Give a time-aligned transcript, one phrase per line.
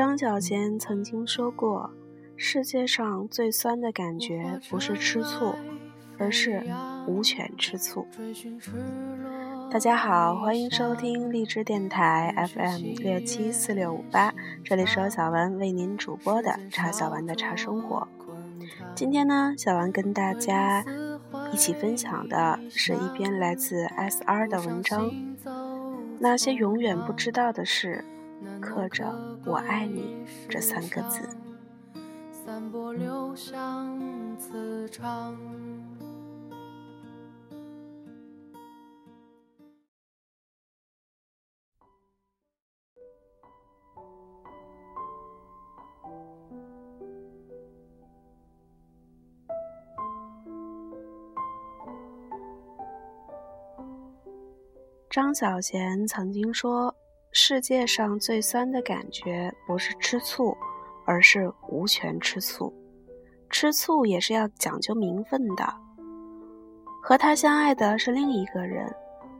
[0.00, 1.90] 张小娴曾经说过
[2.34, 5.54] ：“世界上最酸的感觉不是吃醋，
[6.16, 6.64] 而是
[7.06, 8.06] 无权吃醋。”
[9.70, 14.32] 大家好，欢迎收听荔枝电台 FM 六七四六五八，
[14.64, 18.08] 这里是由小文为您主播的茶小文的茶生活。
[18.94, 20.82] 今天呢，小文跟大家
[21.52, 25.10] 一起分享的是一篇来自 SR 的文章。
[26.18, 28.02] 那些永远不知道的事，
[28.60, 29.04] 刻着
[29.44, 31.28] “我爱你”这三个字。
[55.10, 56.94] 张小娴曾经说
[57.32, 60.56] ：“世界上最酸的感觉不是吃醋，
[61.04, 62.74] 而是无权吃醋。
[63.48, 65.64] 吃醋也是要讲究名分的。
[67.02, 68.92] 和他相爱的是另一个人，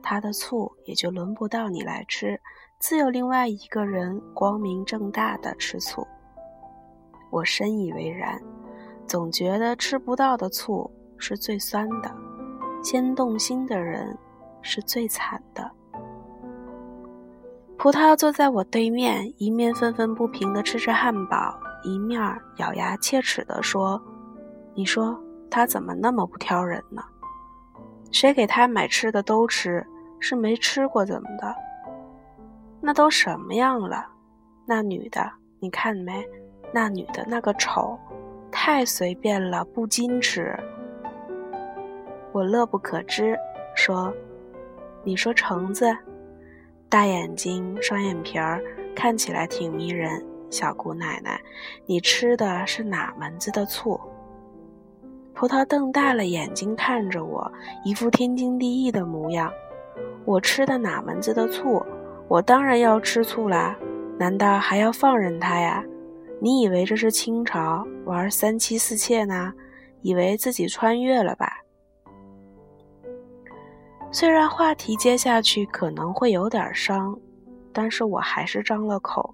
[0.03, 2.41] 他的醋也就轮不到你来吃，
[2.79, 6.07] 自有另外一个人光明正大的吃醋。
[7.31, 8.41] 我深以为然，
[9.07, 12.15] 总觉得吃不到的醋是最酸的，
[12.85, 14.17] 先动心的人。”
[14.63, 15.71] 是最惨的。
[17.83, 22.21] 葡萄坐在我对面，一面愤愤不平地吃着汉堡，一面
[22.57, 23.99] 咬牙切齿地说
[24.77, 25.19] ：“你说
[25.51, 27.03] 他怎么那么不挑人呢？
[28.13, 29.83] 谁给他买吃的都吃，
[30.19, 31.57] 是没吃过怎么的？
[32.83, 34.07] 那都什么样了？
[34.67, 36.23] 那女的，你看没？
[36.75, 37.99] 那女的那个丑，
[38.53, 40.55] 太随便了，不矜持。”
[42.33, 43.39] 我乐不可支，
[43.75, 44.13] 说。
[45.03, 45.97] 你说橙子，
[46.91, 48.61] 大眼睛，双眼皮儿，
[48.97, 50.21] 看起来挺迷人。
[50.51, 51.41] 小姑奶奶，
[51.87, 53.99] 你吃的是哪门子的醋？
[55.33, 57.49] 葡萄瞪大了眼睛看着我，
[57.85, 59.53] 一副天经地义的模样。
[60.25, 61.81] 我吃的哪门子的醋？
[62.27, 63.79] 我当然要吃醋啦！
[64.19, 65.85] 难道还要放任他呀？
[66.41, 69.53] 你以为这是清朝玩三妻四妾呢？
[70.03, 71.61] 以为自己穿越了吧？
[74.13, 77.17] 虽然话题接下去可能会有点伤，
[77.73, 79.33] 但是我还是张了口。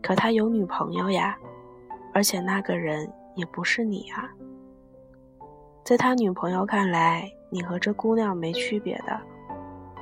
[0.00, 1.36] 可他有女朋友呀，
[2.14, 4.30] 而且那个人也不是你啊。
[5.84, 9.20] 在他女朋友看来，你和这姑娘没区别的，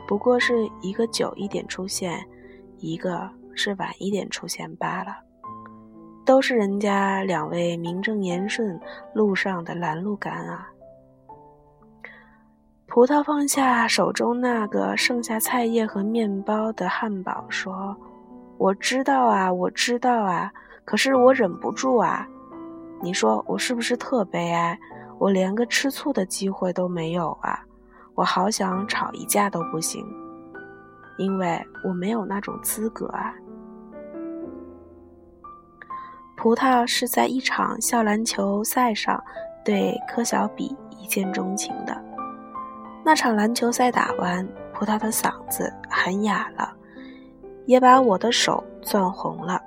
[0.07, 2.23] 不过是一个久一点出现，
[2.77, 5.17] 一个是晚一点出现罢了，
[6.27, 8.79] 都是人家两位名正言顺
[9.15, 10.69] 路上的拦路杆啊。
[12.95, 17.97] 葡萄放下手中那个剩下菜叶和面包的汉堡，说
[18.57, 20.49] ：“我知道啊，我知道啊，
[20.85, 22.25] 可是我忍不住啊。
[23.03, 24.79] 你说我是不是特悲哀？
[25.19, 27.59] 我连个吃醋的机会都没有啊！
[28.15, 30.07] 我好想吵一架都不行，
[31.19, 33.35] 因为我没有那种资格啊。”
[36.39, 39.21] 葡萄是在一场校篮球赛上
[39.65, 42.14] 对柯小比一见钟情的。
[43.07, 46.73] 那场篮球赛打完，葡萄的嗓子喊哑了，
[47.67, 49.61] 也把我的手攥红了。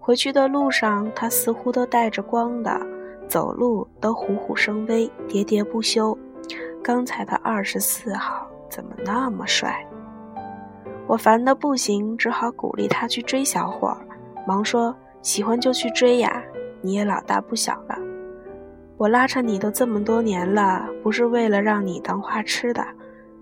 [0.00, 2.76] 回去的路上，他似乎都带着光的，
[3.28, 6.18] 走路都虎虎生威，喋喋不休。
[6.82, 9.86] 刚才的二十四号怎么那么帅？
[11.06, 13.98] 我烦得不行，只好鼓励他去追小伙儿，
[14.44, 16.42] 忙说：“喜欢就去追呀，
[16.82, 17.80] 你也老大不小。”
[19.00, 22.86] 我拉扯你都这么多年了，不是为了让你当花痴的，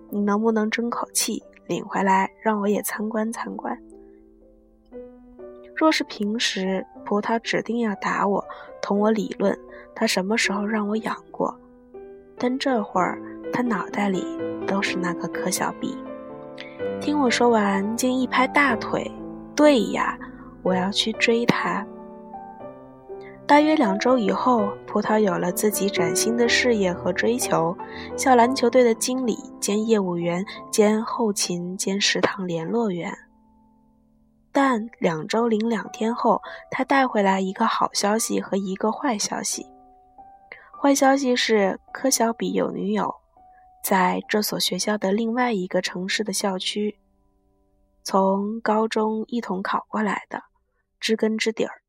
[0.09, 3.77] 你能不能争口气领回来，让我也参观参观？
[5.75, 8.41] 若是平时，葡萄指定要打我，
[8.81, 9.53] 同我理论，
[9.93, 11.53] 他什么时候让我养过？
[12.37, 13.21] 但这会儿，
[13.51, 14.25] 他脑袋里
[14.65, 15.97] 都是那个柯小比。
[17.01, 19.11] 听我说完，竟一拍大腿
[19.53, 20.17] ：“对呀，
[20.63, 21.85] 我要去追他。”
[23.49, 27.75] 大约两周以后，葡萄有了自己崭新的事业和追求，
[28.15, 33.11] 校篮球队的经理兼业务员兼后勤兼食堂联络员。
[34.51, 39.65] 但两周零两天后，他带回来一个好消息和一个坏消息。
[40.79, 43.11] 坏消息是柯小比有女友，
[43.83, 46.99] 在这所学校的另外一个城市的校区，
[48.03, 50.43] 从高中一同考过来的，
[50.99, 51.81] 知根知底儿。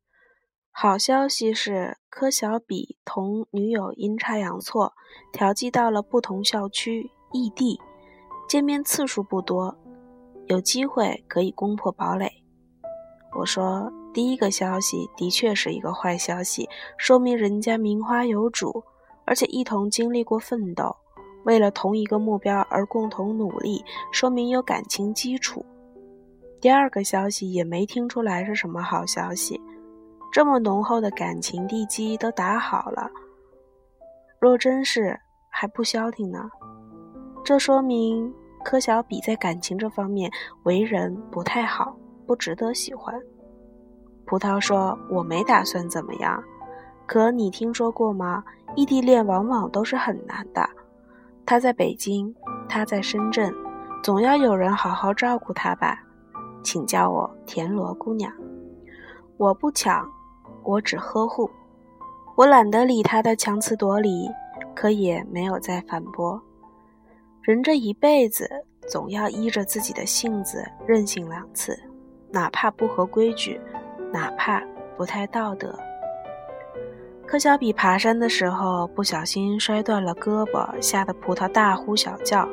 [0.73, 4.93] 好消息是，柯小比同女友阴差阳错
[5.31, 7.79] 调剂到了不同校区异地，
[8.47, 9.77] 见面次数不多，
[10.47, 12.31] 有机会可以攻破堡垒。
[13.37, 18.83] 我说：“第一个消息的确是一个坏消息，说明人家名花有主，
[19.25, 20.95] 而且一同经历过奋斗，
[21.43, 25.63] 为了同一个目标而共同努力，说明有感情基础。
[26.59, 29.59] 第二个消息也没听出来是什么好消息，
[30.31, 33.11] 这么浓厚的感情地基都打好了，
[34.39, 35.19] 若真是
[35.49, 36.49] 还不消停呢？
[37.43, 38.33] 这说明
[38.63, 40.31] 柯小比在感情这方面
[40.63, 43.19] 为人不太好，不值得喜欢。
[44.25, 46.41] 葡萄说：“我没打算怎么样，
[47.05, 48.43] 可你听说过吗？
[48.75, 50.69] 异地恋往往都是很难的。
[51.45, 52.33] 他在北京，
[52.69, 53.53] 他在深圳，
[54.01, 56.01] 总要有人好好照顾他吧。”
[56.63, 58.31] 请叫我田螺姑娘。
[59.37, 60.07] 我不抢，
[60.63, 61.49] 我只呵护。
[62.35, 64.29] 我懒得理他的强词夺理，
[64.73, 66.41] 可也没有再反驳。
[67.41, 68.49] 人这一辈子，
[68.87, 71.77] 总要依着自己的性子任性两次，
[72.29, 73.59] 哪怕不合规矩，
[74.11, 74.63] 哪怕
[74.95, 75.77] 不太道德。
[77.25, 82.47] 柯小比爬山的时候不小心摔断了胳膊，吓得葡萄大呼小叫。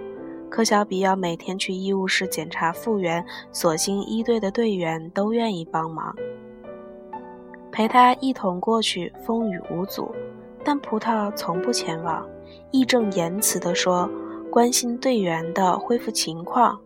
[0.49, 6.15] 柯小比要每天去医务室检查复原，所幸一队的队员都愿意帮忙，
[7.79, 10.13] 陪他一同过去，风雨无阻。
[10.65, 12.29] 但葡萄从不前往，
[12.73, 14.11] 义正言辞地说
[14.51, 16.77] ：“关心队员的恢复情况，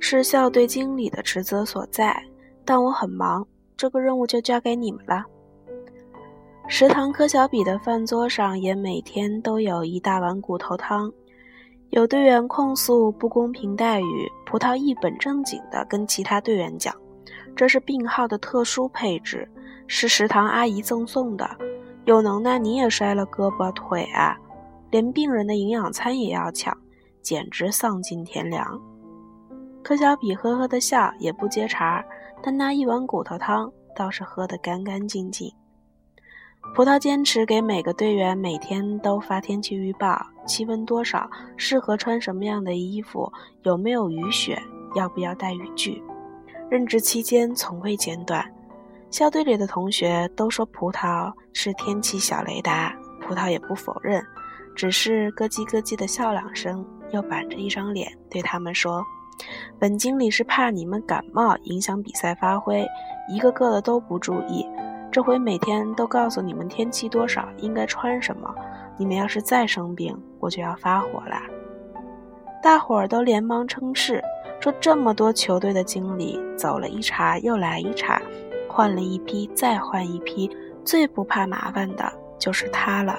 [0.00, 2.20] 是校队经理的职责所在。
[2.64, 3.46] 但我很忙，
[3.76, 5.24] 这个任务就交给你们了。”
[6.66, 11.08] 食堂柯小比的饭桌上也每天都有一大碗骨头汤。
[11.90, 16.92] 有队员控诉不公平待遇，葡萄一本正经地跟其他队员讲
[17.54, 19.48] ：“这是病号的特殊配置，
[19.86, 21.48] 是食堂阿姨赠送的。
[22.04, 24.36] 有能耐你也摔了胳膊腿啊，
[24.90, 26.76] 连病人的营养餐也要抢，
[27.20, 28.80] 简直丧尽天良。”
[29.82, 32.04] 柯小比呵呵的笑，也不接茬，
[32.42, 35.52] 但那一碗骨头汤倒是喝得干干净净。
[36.74, 43.32] 葡萄坚持给每个队员每天都发天气预报，气温多少，适合穿什么样的衣服，
[43.62, 44.60] 有没有雨雪，
[44.96, 46.02] 要不要带雨具。
[46.68, 48.44] 任职期间从未间断。
[49.10, 54.22] 校队里的同学都说葡萄是天气小雷达，葡萄也不否认，
[54.74, 59.02] 只是咯叽咯叽的笑两声，又板着一张脸对他们说
[59.78, 62.86] ：“本经理是怕你们感冒影响比赛发挥，
[63.28, 64.66] 一个个的都不注意。”
[65.10, 68.54] 这回每天都告诉你们天气多少，应该穿什么。
[68.98, 71.42] 你们要是再生病，我就要发火啦！
[72.62, 74.22] 大伙儿都连忙称是，
[74.60, 78.20] 说这么多球队的经理走了一茬又来一茬，
[78.76, 80.50] 换了一批再换一批，
[80.84, 83.18] 最不怕麻烦的就是他了。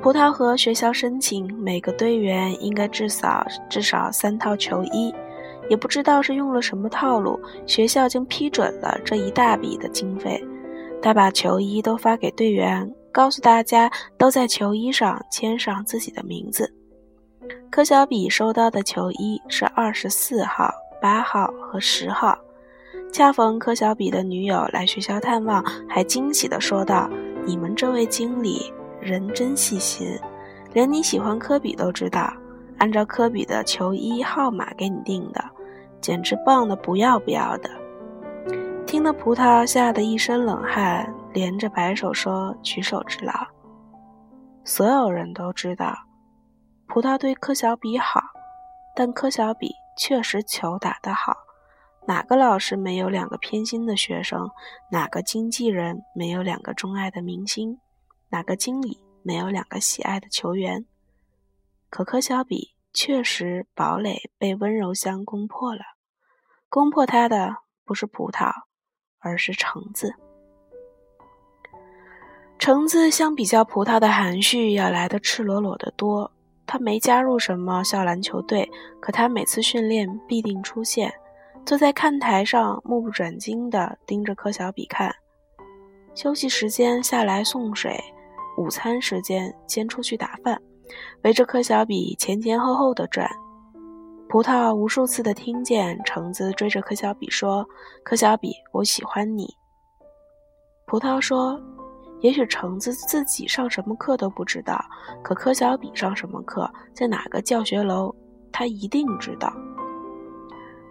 [0.00, 5.12] 葡萄和学校申请，每个队员应该至少至少三套球衣。
[5.68, 7.36] 也不知道是用了什么套路，
[7.66, 10.40] 学校竟批准了这一大笔的经费。
[11.02, 16.72] 他把球衣都发给队员，告诉大家都在球衣上签上自己的名字。
[17.72, 22.38] 柯小比收到的球衣是二十四号、八号和十号。
[23.12, 27.10] 恰逢柯小比的女友来学校探望，还惊喜地说道
[27.44, 28.72] ：“你们这位经理
[29.02, 30.18] 人真细心，
[30.72, 32.32] 连你喜欢科比都知道，
[32.78, 35.44] 按照科比的球衣号码给你定的，
[36.00, 37.68] 简直棒的不要不要的。”
[38.86, 43.32] 听得葡萄吓得一身冷汗，连着摆手说：“举手之劳。”
[44.64, 45.94] 所有人都知道，
[46.86, 48.22] 葡萄对柯小比好，
[48.96, 51.34] 但柯小比确实球打得好。
[52.06, 54.50] 哪个老师没有两个偏心的学生？
[54.90, 57.78] 哪个经纪人没有两个钟爱的明星？
[58.28, 60.84] 哪个经理没有两个喜爱的球员？
[61.88, 65.82] 可可小比确实堡垒被温柔乡攻破了，
[66.68, 68.52] 攻破他的不是葡萄。
[69.24, 70.12] 而是橙子，
[72.58, 76.28] 橙子相比较葡萄的含蓄要来的赤裸裸的多。
[76.66, 78.68] 他没加入什么校篮球队，
[78.98, 81.14] 可他每次训练必定出现，
[81.64, 85.14] 坐在看台上目不转睛地盯着柯小比看。
[86.14, 87.98] 休息时间下来送水，
[88.58, 90.60] 午餐时间先出去打饭，
[91.22, 93.30] 围着柯小比前前后后的转。
[94.28, 97.66] 葡萄无数次的听见橙子追着柯小比说
[98.02, 99.46] ：“柯小比，我喜欢你。”
[100.86, 101.60] 葡萄说
[102.20, 104.82] ：“也许橙子自己上什么课都不知道，
[105.22, 108.14] 可柯小比上什么课，在哪个教学楼，
[108.50, 109.52] 他一定知道。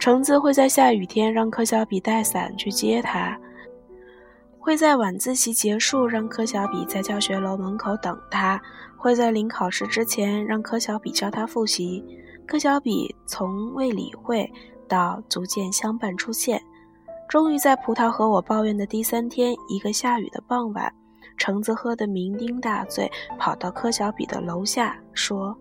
[0.01, 3.39] 橙子会在下雨天让柯小比带伞去接他，
[4.58, 8.60] 会在晚自习结束让柯小比在教学楼门口等他，
[8.98, 12.03] 会在临考试之前让柯小比教他复习。”
[12.48, 14.51] 柯小比从未理会
[14.88, 16.60] 到逐渐相伴出现，
[17.29, 20.91] 终于在葡萄和我抱怨的第三天，一个下雨的傍晚，
[21.38, 25.55] 橙子喝得酩酊大醉，跑到柯小比的楼下说：“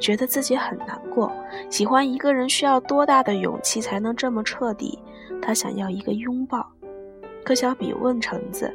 [0.00, 1.32] 觉得自己很难过，
[1.70, 4.98] 喜欢一个人需要多大的勇气才能这么彻底？
[5.40, 6.66] 他想要一个拥抱。”
[7.44, 8.72] 柯小比问橙子：“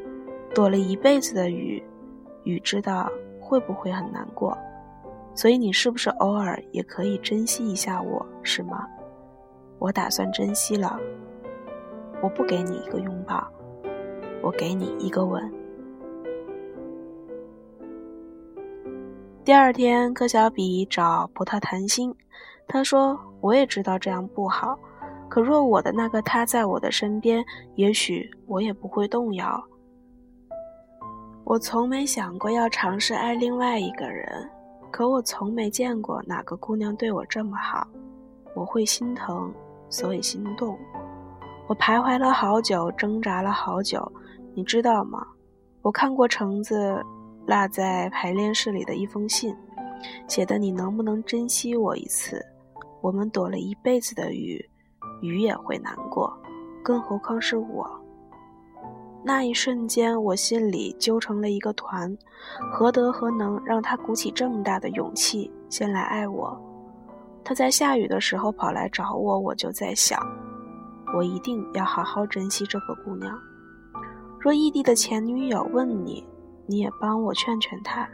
[0.55, 1.83] 躲了一辈子的雨，
[2.43, 4.57] 雨知道会不会很难过？
[5.35, 8.87] 所以你是不是偶尔也可以珍惜一下我，是吗？”
[9.79, 10.99] 我打算珍惜了。
[12.21, 13.47] 我不给你一个拥抱，
[14.41, 15.51] 我给你一个吻。
[19.43, 22.13] 第二天，柯小比找葡萄谈心，
[22.67, 24.77] 他说：“我也知道这样不好，
[25.27, 27.43] 可若我的那个他在我的身边，
[27.73, 29.59] 也许我也不会动摇。
[31.43, 34.47] 我从没想过要尝试爱另外一个人，
[34.91, 37.87] 可我从没见过哪个姑娘对我这么好，
[38.53, 39.51] 我会心疼，
[39.89, 40.77] 所以心动。”
[41.65, 44.09] 我徘徊了好久，挣扎了好久，
[44.53, 45.25] 你知道吗？
[45.81, 47.03] 我看过橙子
[47.51, 49.53] 落在排练室里的一封信，
[50.25, 52.41] 写的“你能不能珍惜我一次？
[53.01, 54.65] 我们躲了一辈子的雨，
[55.21, 56.31] 雨也会难过，
[56.81, 57.85] 更何况是我。”
[59.21, 62.17] 那一瞬间，我心里揪成了一个团，
[62.71, 66.57] 何德何能让他鼓起这么大的勇气先来爱我？
[67.43, 70.17] 他在下雨的时候跑来找我，我就在想。
[71.13, 73.37] 我一定要好好珍惜这个姑娘。
[74.39, 76.25] 若异地的前女友问你，
[76.65, 78.07] 你也帮我劝劝他。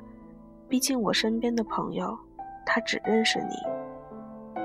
[0.70, 2.18] 毕竟我身边的朋友，
[2.66, 4.62] 他只认识你。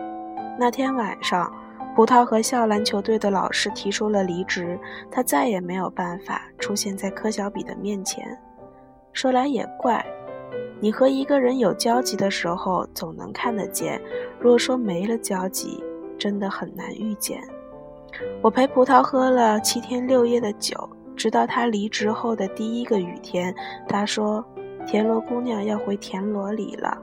[0.58, 1.52] 那天晚上，
[1.94, 4.78] 葡萄和校篮球队的老师提出了离职，
[5.10, 8.38] 他再也没有办法出现在柯小比的面前。
[9.12, 10.04] 说来也怪，
[10.80, 14.00] 你和一个人有交集的时候总能看得见，
[14.40, 15.82] 若说没了交集，
[16.18, 17.40] 真的很难遇见。
[18.42, 23.54] 我陪葡萄喝了七天六夜的酒，直到他离职后的第一个雨天，
[23.88, 24.44] 他说
[24.86, 27.00] ：“田螺姑娘要回田螺里了，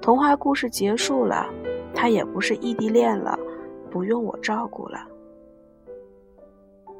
[0.00, 1.46] 童话故事结束了，
[1.94, 3.38] 她也不是异地恋了，
[3.90, 5.06] 不用我照顾了。”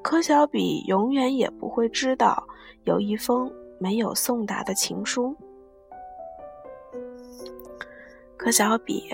[0.03, 2.47] 柯小比永远也不会知道，
[2.85, 5.37] 有一封没有送达的情书。
[8.37, 9.05] 柯小比。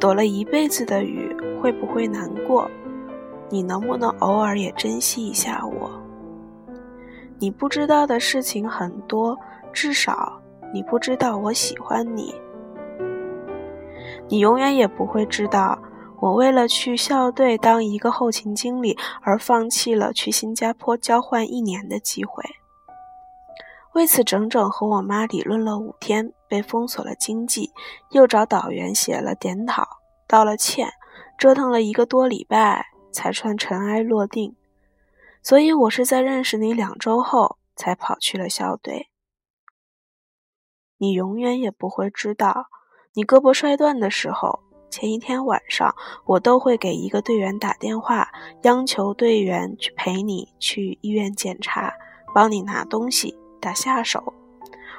[0.00, 2.68] 躲了一辈子的雨，会不会难过？
[3.52, 5.90] 你能不能偶尔也珍惜一下我？
[7.38, 9.38] 你不知道的事情很多，
[9.74, 10.40] 至少
[10.72, 12.34] 你不知道我喜欢你。
[14.26, 15.78] 你永远也不会知道，
[16.18, 22.42] 我为了去校队当一个后勤经理而放弃了去新加坡交换一年的机会。
[23.92, 27.70] 为此，整整和我妈理论了五天，被封锁了经济，
[28.12, 29.86] 又找导员写了检讨，
[30.26, 30.88] 道了歉，
[31.36, 34.56] 折腾了一个多礼拜，才算尘埃落定。
[35.42, 39.10] 所以，我是在认识你两周后才跑去了校队。
[40.98, 42.66] 你永远也不会知道，
[43.14, 48.28] 你胳膊摔断的时候，前一天晚上，我都会给一个队员打电话，
[48.62, 51.92] 央求队员去陪你去医院检查，
[52.34, 53.38] 帮你拿东西。
[53.60, 54.34] 打下手，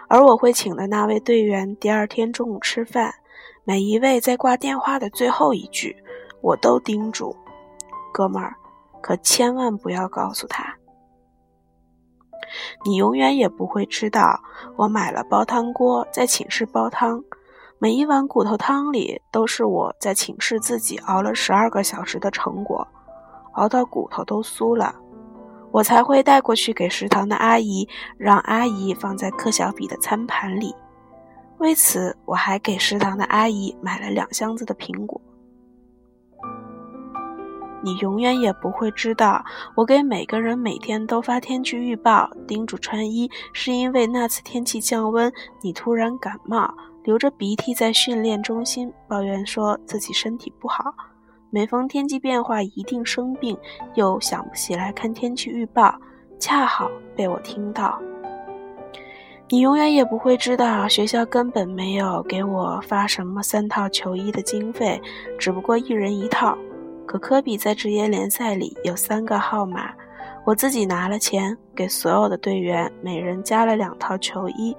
[0.08, 3.14] 而我会请的那位队员，第二天中午吃饭，
[3.66, 6.02] 每一位在挂电话的最后一句，
[6.40, 7.36] 我都叮嘱
[8.14, 8.56] ：“哥们儿，
[9.02, 10.76] 可千万不要告诉他。”
[12.86, 14.40] 你永远也不会知道，
[14.76, 17.24] 我买了煲汤锅，在寝室煲汤，
[17.80, 22.88] 每一碗骨头汤里都是我在寝室自己熬了十二个小时的成果，
[23.54, 24.96] 熬到骨头都酥了。
[25.72, 30.76] 我才会带过去给食堂的阿姨，让阿姨放在柯小比的餐盘里。
[31.58, 35.20] 为此，我还给食堂的阿姨买了两箱子的苹果。
[37.84, 39.44] 你永远也不会知道，
[39.76, 46.74] 我给每个人每天都发天气预报，叮嘱穿衣，是因为那次天气降温，你突然感冒，
[47.04, 50.94] 流着鼻涕在训练中心抱怨说自己身体不好。
[51.50, 53.58] 每逢天气变化，一定生病，
[53.96, 55.94] 又想不起来看天气预报，
[56.40, 58.02] 恰好被我听到。
[59.50, 65.00] 你永远也不会知道，学校根本没有给我发什么三套球衣的经费，
[65.38, 66.58] 只不过一人一套。
[67.06, 69.94] 可科比在职业联赛里有三个号码，
[70.46, 74.76] 我自己拿了钱，给所有的队员每人加了两套球衣，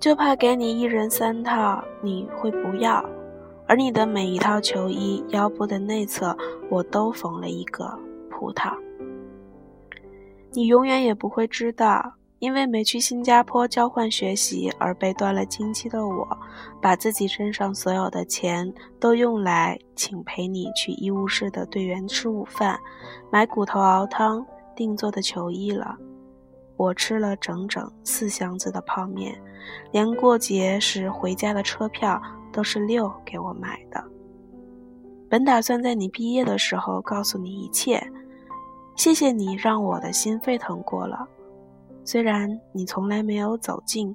[0.00, 3.04] 就怕给你一人三套，你会不要。
[3.68, 6.36] 而你的每一套球衣腰部的内侧，
[6.68, 7.96] 我都缝了一个
[8.28, 8.72] 葡萄。
[10.50, 16.26] 你永远也不会知道，因为没去新加坡交换学习而被断了经期的我，
[16.80, 18.68] 把自己身上所有的钱
[18.98, 22.76] 都用来请陪你去医务室的队员吃午饭、
[23.30, 24.44] 买骨头熬汤、
[24.74, 25.96] 定做的球衣了。
[26.76, 29.40] 我吃了整整四箱子的泡面，
[29.92, 32.20] 连过节时回家的车票
[32.52, 34.02] 都是六给我买的。
[35.28, 38.04] 本打算在你毕业的时候告诉你一切，
[38.96, 41.24] 谢谢你让我的心沸腾过了。
[42.04, 44.14] 虽然你从来没有走近，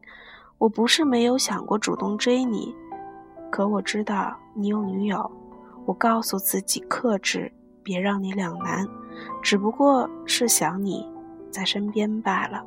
[0.57, 2.75] 我不是没有想过主动追你，
[3.49, 5.31] 可我知道你有女友，
[5.85, 7.51] 我告诉自己克制，
[7.81, 8.85] 别让你两难，
[9.41, 11.09] 只不过是想你
[11.49, 12.63] 在身边罢了。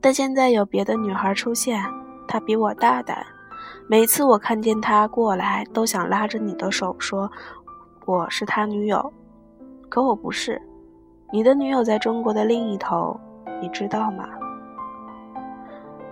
[0.00, 1.82] 但现在有别的女孩出现，
[2.26, 3.26] 她比我大胆，
[3.86, 7.30] 每次我看见她过来，都想拉着你的手说
[8.06, 9.12] 我是她女友，
[9.90, 10.60] 可我不是。
[11.32, 13.18] 你的女友在中国的另一头，
[13.60, 14.28] 你知道吗？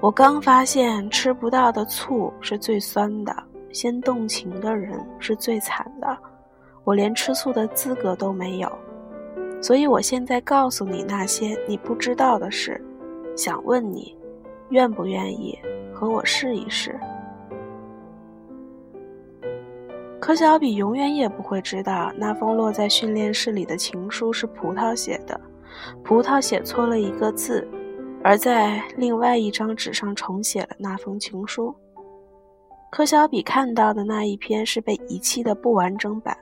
[0.01, 3.33] 我刚发现吃不到的醋是最酸的，
[3.73, 6.19] 先动情的人是最惨的。
[6.83, 8.69] 我连吃醋的资格都没有，
[9.61, 12.83] 所以我现在告诉你那些你不知道的事，
[13.37, 14.17] 想问你，
[14.71, 15.57] 愿不愿意
[15.95, 16.99] 和我试一试？
[20.23, 25.39] 可小比永远也不会知道，那封落在训练室里的情书是葡萄写的。
[26.05, 27.67] 葡萄写错了一个字，
[28.23, 31.75] 而在另外一张纸上重写了那封情书。
[32.89, 36.39] 可小比看到的那一篇是被遗弃的不完整版。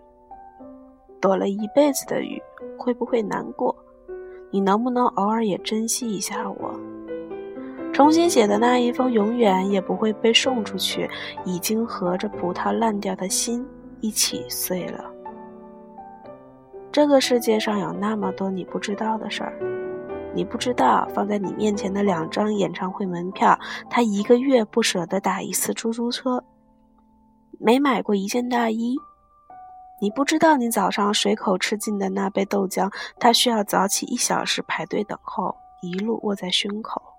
[1.19, 2.39] 躲了一辈子的雨，
[2.77, 3.75] 会不会难过？
[4.51, 6.70] 你能不能偶尔也珍惜一下我？
[8.01, 11.07] 重新写的那一封，永远也不会被送出去，
[11.45, 13.63] 已经和着葡萄烂掉的心
[14.01, 15.05] 一起碎了。
[16.91, 19.53] 这个世界上有那么多你不知道的事儿，
[20.35, 26.43] 你不知道放在你面前的两张演唱会门票，他一个月不舍得打一次出租车，
[27.59, 28.97] 没买过一件大衣。
[30.01, 37.10] 你不知道你早上随口吃进的那杯豆浆，他需要早起一小时排队等候，一路握在胸口。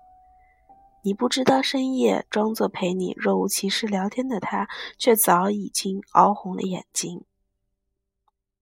[1.04, 7.24] 你不知道深夜装作陪你若无其事聊天的他，却早已经熬红了眼睛。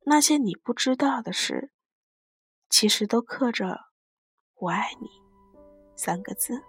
[0.04, 1.70] 那些你不知道的事，
[2.70, 3.80] 其实都刻着
[4.56, 5.08] “我爱你”
[5.94, 6.62] 三个字。